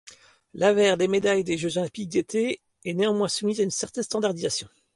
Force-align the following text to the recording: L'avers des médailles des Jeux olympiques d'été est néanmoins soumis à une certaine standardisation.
L'avers 0.55 0.97
des 0.97 1.07
médailles 1.07 1.43
des 1.43 1.59
Jeux 1.59 1.77
olympiques 1.77 2.09
d'été 2.09 2.59
est 2.85 2.93
néanmoins 2.95 3.27
soumis 3.27 3.59
à 3.59 3.63
une 3.63 3.69
certaine 3.69 4.03
standardisation. 4.03 4.67